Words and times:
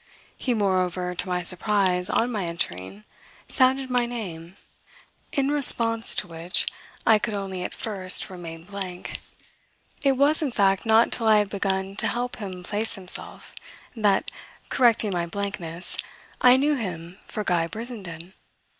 He 0.35 0.55
moreover, 0.55 1.13
to 1.13 1.29
my 1.29 1.43
surprise, 1.43 2.09
on 2.09 2.31
my 2.31 2.45
entering, 2.47 3.03
sounded 3.47 3.91
my 3.91 4.07
name, 4.07 4.57
in 5.31 5.51
response 5.51 6.15
to 6.15 6.27
which 6.27 6.65
I 7.05 7.19
could 7.19 7.35
only 7.35 7.61
at 7.63 7.75
first 7.75 8.27
remain 8.27 8.63
blank. 8.63 9.19
It 10.03 10.13
was 10.13 10.41
in 10.41 10.49
fact 10.49 10.87
not 10.87 11.11
till 11.11 11.27
I 11.27 11.37
had 11.37 11.49
begun 11.51 11.95
to 11.97 12.07
help 12.07 12.37
him 12.37 12.63
place 12.63 12.95
himself 12.95 13.53
that, 13.95 14.31
correcting 14.69 15.11
my 15.11 15.27
blankness, 15.27 15.97
I 16.41 16.57
knew 16.57 16.73
him 16.73 17.19
for 17.27 17.43
Guy 17.43 17.67
Brissenden. 17.67 18.33